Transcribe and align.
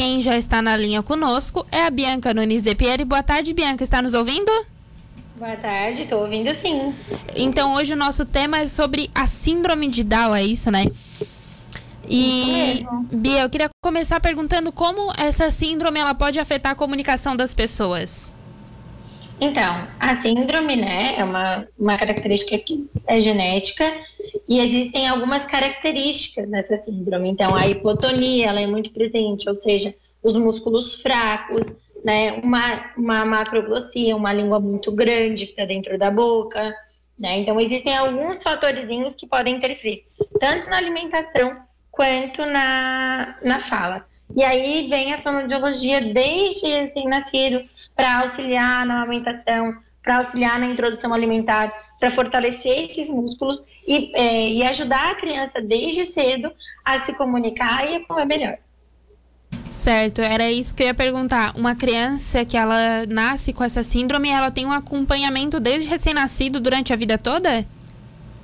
quem 0.00 0.22
já 0.22 0.34
está 0.34 0.62
na 0.62 0.74
linha 0.78 1.02
conosco 1.02 1.66
é 1.70 1.82
a 1.82 1.90
Bianca 1.90 2.32
Nunes 2.32 2.62
de 2.62 2.74
Pierre. 2.74 3.04
Boa 3.04 3.22
tarde, 3.22 3.52
Bianca. 3.52 3.84
Está 3.84 4.00
nos 4.00 4.14
ouvindo? 4.14 4.50
Boa 5.36 5.54
tarde, 5.56 6.04
estou 6.04 6.22
ouvindo 6.22 6.54
sim. 6.54 6.94
Então, 7.36 7.74
hoje 7.74 7.92
o 7.92 7.96
nosso 7.98 8.24
tema 8.24 8.60
é 8.60 8.66
sobre 8.66 9.10
a 9.14 9.26
síndrome 9.26 9.88
de 9.88 10.02
Down, 10.02 10.34
é 10.34 10.42
isso, 10.42 10.70
né? 10.70 10.84
E, 12.08 12.82
Bia, 13.12 13.42
eu 13.42 13.50
queria 13.50 13.68
começar 13.84 14.18
perguntando 14.20 14.72
como 14.72 15.12
essa 15.18 15.50
síndrome 15.50 16.00
ela 16.00 16.14
pode 16.14 16.40
afetar 16.40 16.72
a 16.72 16.74
comunicação 16.74 17.36
das 17.36 17.52
pessoas. 17.52 18.32
Então, 19.40 19.88
a 19.98 20.16
síndrome, 20.16 20.76
né, 20.76 21.18
é 21.18 21.24
uma, 21.24 21.66
uma 21.78 21.96
característica 21.96 22.58
que 22.58 22.86
é 23.06 23.20
genética 23.20 23.90
e 24.46 24.60
existem 24.60 25.08
algumas 25.08 25.46
características 25.46 26.48
nessa 26.48 26.76
síndrome. 26.76 27.30
Então, 27.30 27.54
a 27.56 27.66
hipotonia, 27.66 28.48
ela 28.48 28.60
é 28.60 28.66
muito 28.66 28.90
presente, 28.90 29.48
ou 29.48 29.56
seja, 29.56 29.94
os 30.22 30.36
músculos 30.36 31.00
fracos, 31.00 31.74
né, 32.04 32.32
uma, 32.42 32.92
uma 32.96 33.24
macroglossia, 33.24 34.14
uma 34.14 34.32
língua 34.32 34.60
muito 34.60 34.92
grande 34.92 35.46
para 35.46 35.64
dentro 35.64 35.98
da 35.98 36.10
boca, 36.10 36.74
né? 37.18 37.38
Então, 37.38 37.60
existem 37.60 37.94
alguns 37.96 38.42
fatorzinhos 38.42 39.14
que 39.14 39.26
podem 39.26 39.56
interferir, 39.56 40.00
tanto 40.38 40.68
na 40.70 40.78
alimentação 40.78 41.50
quanto 41.90 42.44
na, 42.46 43.34
na 43.44 43.60
fala. 43.68 44.09
E 44.36 44.44
aí 44.44 44.88
vem 44.88 45.12
a 45.12 45.18
fonoaudiologia 45.18 46.00
desde 46.12 46.66
recém-nascido 46.66 47.60
para 47.96 48.20
auxiliar 48.20 48.86
na 48.86 49.02
amamentação, 49.02 49.76
para 50.02 50.18
auxiliar 50.18 50.58
na 50.58 50.66
introdução 50.66 51.12
alimentar, 51.12 51.70
para 51.98 52.10
fortalecer 52.10 52.84
esses 52.84 53.08
músculos 53.10 53.64
e, 53.86 54.16
é, 54.16 54.48
e 54.52 54.62
ajudar 54.64 55.10
a 55.10 55.14
criança 55.14 55.60
desde 55.60 56.04
cedo 56.04 56.50
a 56.84 56.98
se 56.98 57.12
comunicar 57.14 57.90
e 57.90 57.96
a 57.96 58.06
comer 58.06 58.24
melhor. 58.24 58.58
Certo, 59.66 60.20
era 60.20 60.50
isso 60.50 60.74
que 60.74 60.82
eu 60.82 60.88
ia 60.88 60.94
perguntar. 60.94 61.54
Uma 61.56 61.74
criança 61.74 62.44
que 62.44 62.56
ela 62.56 63.06
nasce 63.08 63.52
com 63.52 63.62
essa 63.62 63.82
síndrome, 63.82 64.28
ela 64.28 64.50
tem 64.50 64.66
um 64.66 64.72
acompanhamento 64.72 65.60
desde 65.60 65.88
recém-nascido 65.88 66.60
durante 66.60 66.92
a 66.92 66.96
vida 66.96 67.18
toda? 67.18 67.66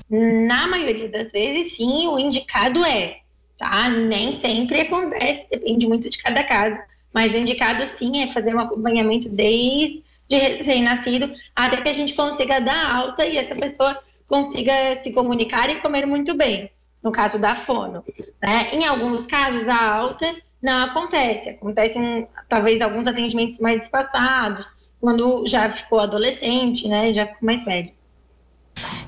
Na 0.09 0.69
maioria 0.69 1.09
das 1.09 1.33
vezes, 1.33 1.77
sim, 1.77 2.07
o 2.07 2.19
indicado 2.19 2.85
é 2.85 3.19
tá? 3.59 3.89
Nem 3.89 4.31
sempre 4.31 4.81
acontece, 4.81 5.49
depende 5.51 5.87
muito 5.87 6.09
de 6.09 6.19
cada 6.19 6.45
caso. 6.45 6.79
Mas 7.15 7.35
o 7.35 7.39
indicado 7.39 7.87
sim 7.87 8.23
é 8.23 8.33
fazer 8.33 8.55
um 8.55 8.61
acompanhamento 8.61 9.29
desde 9.29 10.03
recém-nascido 10.29 11.33
até 11.55 11.81
que 11.81 11.89
a 11.89 11.93
gente 11.93 12.15
consiga 12.15 12.61
dar 12.61 12.95
alta 12.95 13.25
e 13.25 13.39
essa 13.39 13.59
pessoa 13.59 13.99
consiga 14.29 14.97
se 14.97 15.13
comunicar 15.13 15.71
e 15.71 15.81
comer 15.81 16.07
muito 16.07 16.35
bem. 16.35 16.71
No 17.03 17.13
caso 17.13 17.41
da 17.41 17.57
fono, 17.57 18.03
né? 18.43 18.71
Em 18.73 18.85
alguns 18.85 19.27
casos 19.27 19.67
a 19.69 19.95
alta 19.95 20.35
não 20.61 20.85
acontece, 20.85 21.51
acontecem 21.51 22.27
talvez 22.49 22.81
alguns 22.81 23.07
atendimentos 23.07 23.61
mais 23.61 23.85
espaçados, 23.85 24.69
quando 25.01 25.47
já 25.47 25.71
ficou 25.73 26.01
adolescente, 26.01 26.89
né? 26.89 27.13
Já 27.13 27.27
ficou 27.27 27.47
mais 27.47 27.65
velho. 27.65 27.96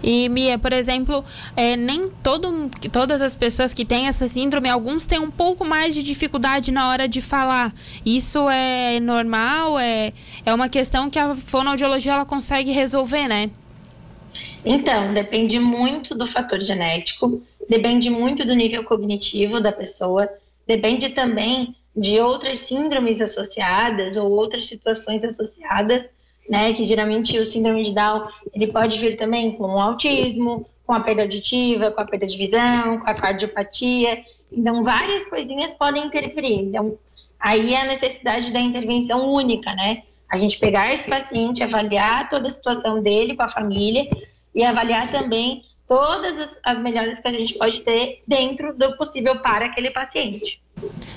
E 0.02 0.28
Mia, 0.28 0.58
por 0.58 0.72
exemplo, 0.72 1.24
é, 1.56 1.76
nem 1.76 2.08
todo, 2.22 2.70
todas 2.92 3.20
as 3.20 3.34
pessoas 3.34 3.74
que 3.74 3.84
têm 3.84 4.06
essa 4.06 4.28
síndrome, 4.28 4.68
alguns 4.68 5.06
têm 5.06 5.18
um 5.18 5.30
pouco 5.30 5.64
mais 5.64 5.94
de 5.94 6.02
dificuldade 6.02 6.70
na 6.70 6.88
hora 6.88 7.08
de 7.08 7.20
falar. 7.20 7.72
Isso 8.06 8.48
é 8.48 9.00
normal? 9.00 9.78
É, 9.78 10.12
é 10.46 10.54
uma 10.54 10.68
questão 10.68 11.10
que 11.10 11.18
a 11.18 11.34
fonoaudiologia 11.34 12.12
ela 12.12 12.24
consegue 12.24 12.70
resolver, 12.70 13.26
né? 13.26 13.50
Então, 14.64 15.12
depende 15.12 15.58
muito 15.58 16.14
do 16.14 16.26
fator 16.26 16.60
genético, 16.60 17.42
depende 17.68 18.10
muito 18.10 18.44
do 18.44 18.54
nível 18.54 18.84
cognitivo 18.84 19.60
da 19.60 19.72
pessoa, 19.72 20.28
depende 20.66 21.10
também 21.10 21.74
de 21.96 22.20
outras 22.20 22.58
síndromes 22.60 23.20
associadas 23.20 24.16
ou 24.16 24.30
outras 24.30 24.66
situações 24.66 25.24
associadas 25.24 26.04
né? 26.48 26.72
Que 26.72 26.84
geralmente 26.84 27.38
o 27.38 27.46
síndrome 27.46 27.84
de 27.84 27.94
Down 27.94 28.22
ele 28.54 28.72
pode 28.72 28.98
vir 28.98 29.16
também 29.16 29.52
com 29.52 29.64
o 29.64 29.80
autismo, 29.80 30.66
com 30.86 30.92
a 30.94 31.00
perda 31.00 31.22
auditiva, 31.22 31.90
com 31.90 32.00
a 32.00 32.04
perda 32.04 32.26
de 32.26 32.36
visão, 32.36 32.98
com 32.98 33.08
a 33.08 33.14
cardiopatia. 33.14 34.24
Então, 34.50 34.82
várias 34.82 35.24
coisinhas 35.26 35.74
podem 35.74 36.06
interferir. 36.06 36.54
Então, 36.54 36.96
aí 37.38 37.74
é 37.74 37.82
a 37.82 37.86
necessidade 37.86 38.50
da 38.52 38.60
intervenção 38.60 39.30
única, 39.32 39.74
né? 39.74 40.02
A 40.30 40.38
gente 40.38 40.58
pegar 40.58 40.92
esse 40.92 41.08
paciente, 41.08 41.62
avaliar 41.62 42.28
toda 42.28 42.48
a 42.48 42.50
situação 42.50 43.02
dele 43.02 43.34
com 43.34 43.42
a 43.42 43.48
família 43.48 44.02
e 44.54 44.62
avaliar 44.62 45.10
também 45.10 45.62
todas 45.88 46.38
as, 46.38 46.60
as 46.64 46.78
melhores 46.78 47.18
que 47.18 47.26
a 47.26 47.32
gente 47.32 47.54
pode 47.54 47.80
ter 47.80 48.18
dentro 48.28 48.76
do 48.76 48.96
possível 48.96 49.40
para 49.40 49.66
aquele 49.66 49.90
paciente. 49.90 50.60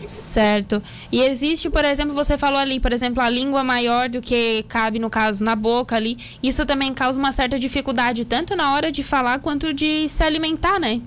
Certo. 0.07 0.81
E 1.11 1.21
existe, 1.21 1.69
por 1.69 1.85
exemplo, 1.85 2.15
você 2.15 2.37
falou 2.37 2.57
ali, 2.57 2.79
por 2.79 2.91
exemplo, 2.91 3.21
a 3.21 3.29
língua 3.29 3.63
maior 3.63 4.09
do 4.09 4.21
que 4.21 4.63
cabe, 4.63 4.97
no 4.97 5.09
caso, 5.09 5.43
na 5.43 5.55
boca 5.55 5.95
ali. 5.95 6.17
Isso 6.41 6.65
também 6.65 6.93
causa 6.93 7.19
uma 7.19 7.31
certa 7.31 7.59
dificuldade, 7.59 8.25
tanto 8.25 8.55
na 8.55 8.73
hora 8.73 8.91
de 8.91 9.03
falar 9.03 9.39
quanto 9.39 9.73
de 9.73 10.09
se 10.09 10.23
alimentar, 10.23 10.79
né? 10.79 11.01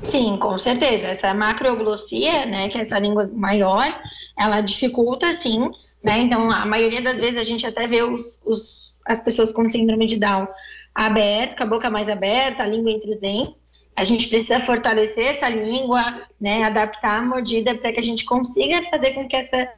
Sim, 0.00 0.36
com 0.36 0.58
certeza. 0.58 1.08
Essa 1.08 1.34
macroglossia, 1.34 2.46
né, 2.46 2.68
que 2.68 2.78
é 2.78 2.82
essa 2.82 2.98
língua 2.98 3.28
maior, 3.34 4.00
ela 4.38 4.60
dificulta, 4.60 5.32
sim, 5.32 5.70
né? 6.04 6.18
Então, 6.18 6.50
a 6.50 6.66
maioria 6.66 7.02
das 7.02 7.20
vezes 7.20 7.38
a 7.40 7.44
gente 7.44 7.66
até 7.66 7.86
vê 7.88 8.02
os, 8.02 8.38
os, 8.44 8.94
as 9.06 9.20
pessoas 9.20 9.52
com 9.52 9.68
síndrome 9.68 10.06
de 10.06 10.18
Down 10.18 10.46
aberta, 10.94 11.56
com 11.56 11.62
a 11.64 11.66
boca 11.66 11.90
mais 11.90 12.08
aberta, 12.08 12.62
a 12.62 12.66
língua 12.66 12.92
entre 12.92 13.10
os 13.10 13.18
dentes 13.18 13.64
a 13.96 14.04
gente 14.04 14.28
precisa 14.28 14.60
fortalecer 14.60 15.26
essa 15.26 15.48
língua, 15.48 16.22
né, 16.40 16.64
adaptar 16.64 17.20
a 17.20 17.22
mordida 17.22 17.74
para 17.74 17.92
que 17.92 18.00
a 18.00 18.02
gente 18.02 18.24
consiga 18.24 18.82
fazer 18.90 19.12
com 19.12 19.28
que 19.28 19.36
essa 19.36 19.68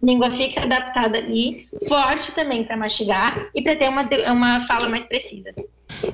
língua 0.00 0.30
fique 0.30 0.58
adaptada 0.58 1.18
ali, 1.18 1.66
forte 1.88 2.32
também 2.32 2.64
para 2.64 2.76
mastigar 2.76 3.32
e 3.54 3.62
para 3.62 3.76
ter 3.76 3.88
uma, 3.88 4.08
uma 4.32 4.60
fala 4.66 4.88
mais 4.88 5.04
precisa. 5.04 5.52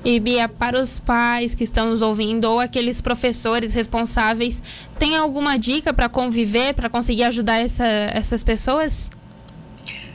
E 0.05 0.21
Bia, 0.21 0.49
para 0.49 0.78
os 0.78 0.99
pais 0.99 1.55
que 1.55 1.65
estão 1.65 1.91
nos 1.91 2.03
ouvindo 2.03 2.44
ou 2.50 2.61
aqueles 2.61 3.00
professores 3.00 3.72
responsáveis, 3.75 4.62
tem 4.99 5.17
alguma 5.17 5.59
dica 5.59 5.93
para 5.94 6.09
conviver, 6.09 6.75
para 6.75 6.91
conseguir 6.91 7.25
ajudar 7.25 7.59
essa, 7.59 7.87
essas 7.87 8.43
pessoas? 8.43 9.11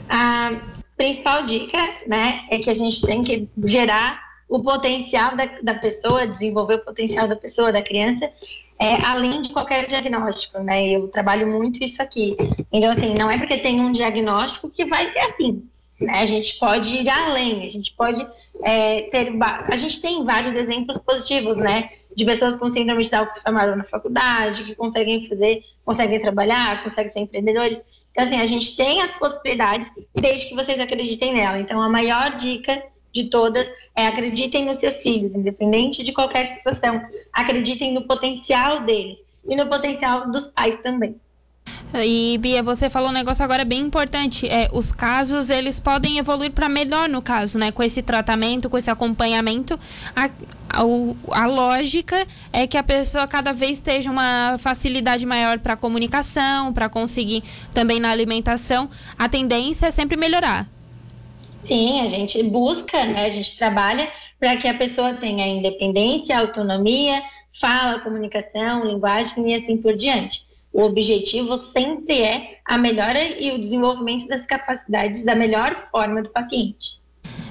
A 0.08 0.73
principal 0.96 1.44
dica, 1.44 1.78
né, 2.06 2.44
é 2.50 2.58
que 2.58 2.70
a 2.70 2.74
gente 2.74 3.02
tem 3.02 3.22
que 3.22 3.48
gerar 3.64 4.22
o 4.48 4.62
potencial 4.62 5.36
da, 5.36 5.46
da 5.62 5.74
pessoa, 5.74 6.26
desenvolver 6.26 6.76
o 6.76 6.84
potencial 6.84 7.26
da 7.26 7.34
pessoa, 7.34 7.72
da 7.72 7.82
criança, 7.82 8.30
é, 8.78 9.04
além 9.04 9.42
de 9.42 9.52
qualquer 9.52 9.86
diagnóstico, 9.86 10.58
né? 10.60 10.88
Eu 10.88 11.08
trabalho 11.08 11.46
muito 11.46 11.82
isso 11.82 12.02
aqui. 12.02 12.36
Então, 12.72 12.90
assim, 12.90 13.14
não 13.14 13.30
é 13.30 13.38
porque 13.38 13.58
tem 13.58 13.80
um 13.80 13.92
diagnóstico 13.92 14.68
que 14.68 14.84
vai 14.84 15.06
ser 15.08 15.20
assim. 15.20 15.68
Né? 16.00 16.18
A 16.18 16.26
gente 16.26 16.58
pode 16.58 16.94
ir 16.94 17.08
além, 17.08 17.64
a 17.64 17.68
gente 17.68 17.92
pode 17.94 18.26
é, 18.64 19.02
ter. 19.02 19.32
A 19.40 19.76
gente 19.76 20.00
tem 20.00 20.24
vários 20.24 20.56
exemplos 20.56 20.98
positivos, 20.98 21.58
né? 21.58 21.90
De 22.16 22.24
pessoas 22.24 22.56
com 22.56 22.70
síndrome 22.70 23.04
de 23.04 23.10
Down 23.10 23.26
que 23.26 23.34
se 23.34 23.42
formaram 23.42 23.76
na 23.76 23.84
faculdade, 23.84 24.64
que 24.64 24.74
conseguem 24.74 25.28
fazer, 25.28 25.62
conseguem 25.84 26.20
trabalhar, 26.20 26.82
conseguem 26.84 27.10
ser 27.10 27.20
empreendedores. 27.20 27.80
Então, 28.14 28.26
assim, 28.26 28.40
a 28.40 28.46
gente 28.46 28.76
tem 28.76 29.02
as 29.02 29.10
possibilidades 29.10 29.90
desde 30.14 30.48
que 30.48 30.54
vocês 30.54 30.78
acreditem 30.78 31.34
nela. 31.34 31.58
Então, 31.58 31.82
a 31.82 31.88
maior 31.88 32.36
dica 32.36 32.80
de 33.12 33.24
todas 33.24 33.68
é 33.94 34.06
acreditem 34.06 34.64
nos 34.64 34.78
seus 34.78 35.02
filhos, 35.02 35.34
independente 35.34 36.04
de 36.04 36.12
qualquer 36.12 36.46
situação. 36.46 37.00
Acreditem 37.32 37.92
no 37.92 38.06
potencial 38.06 38.84
deles 38.84 39.34
e 39.44 39.56
no 39.56 39.68
potencial 39.68 40.30
dos 40.30 40.46
pais 40.46 40.80
também. 40.80 41.16
E 42.02 42.38
Bia, 42.38 42.62
você 42.62 42.90
falou 42.90 43.10
um 43.10 43.12
negócio 43.12 43.44
agora 43.44 43.64
bem 43.64 43.80
importante. 43.80 44.48
É, 44.48 44.68
os 44.72 44.90
casos 44.90 45.48
eles 45.48 45.78
podem 45.78 46.18
evoluir 46.18 46.50
para 46.50 46.68
melhor 46.68 47.08
no 47.08 47.22
caso, 47.22 47.58
né? 47.58 47.70
Com 47.70 47.82
esse 47.82 48.02
tratamento, 48.02 48.68
com 48.68 48.76
esse 48.76 48.90
acompanhamento, 48.90 49.78
a, 50.14 50.24
a, 50.68 51.42
a 51.42 51.46
lógica 51.46 52.26
é 52.52 52.66
que 52.66 52.76
a 52.76 52.82
pessoa 52.82 53.28
cada 53.28 53.52
vez 53.52 53.72
esteja 53.72 54.10
uma 54.10 54.56
facilidade 54.58 55.24
maior 55.24 55.58
para 55.60 55.76
comunicação, 55.76 56.72
para 56.72 56.88
conseguir 56.88 57.44
também 57.72 58.00
na 58.00 58.10
alimentação. 58.10 58.90
A 59.16 59.28
tendência 59.28 59.86
é 59.86 59.90
sempre 59.92 60.16
melhorar. 60.16 60.66
Sim, 61.60 62.00
a 62.00 62.08
gente 62.08 62.42
busca, 62.42 63.04
né, 63.06 63.26
a 63.26 63.30
gente 63.30 63.56
trabalha 63.56 64.10
para 64.38 64.56
que 64.56 64.68
a 64.68 64.74
pessoa 64.74 65.14
tenha 65.14 65.46
independência, 65.46 66.38
autonomia, 66.38 67.22
fala, 67.58 68.00
comunicação, 68.00 68.84
linguagem 68.84 69.50
e 69.50 69.54
assim 69.54 69.76
por 69.76 69.96
diante. 69.96 70.44
O 70.74 70.82
objetivo 70.82 71.56
sempre 71.56 72.20
é 72.20 72.58
a 72.64 72.76
melhora 72.76 73.40
e 73.40 73.52
o 73.52 73.60
desenvolvimento 73.60 74.26
das 74.26 74.44
capacidades 74.44 75.22
da 75.22 75.36
melhor 75.36 75.88
forma 75.92 76.20
do 76.20 76.30
paciente. 76.30 77.00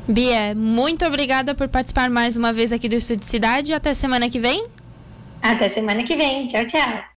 Bia, 0.05 0.53
muito 0.53 1.05
obrigada 1.05 1.55
por 1.55 1.69
participar 1.69 2.09
mais 2.09 2.35
uma 2.35 2.51
vez 2.51 2.73
aqui 2.73 2.89
do 2.89 2.95
Estúdio 2.95 3.25
Cidade. 3.25 3.73
Até 3.73 3.93
semana 3.93 4.29
que 4.29 4.39
vem. 4.39 4.67
Até 5.41 5.69
semana 5.69 6.03
que 6.03 6.17
vem. 6.17 6.49
Tchau, 6.49 6.65
tchau. 6.65 7.03